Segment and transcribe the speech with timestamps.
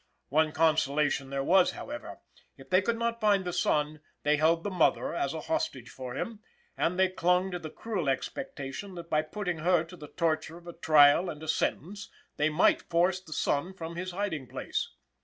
[0.29, 2.21] One consolation there was, however
[2.57, 6.15] if they could not find the son, they held the mother as a hostage for
[6.15, 6.39] him,
[6.75, 10.65] and they clung to the cruel expectation that by putting her to the torture of
[10.65, 14.89] a trial and a sentence, they might force the son from his hiding place.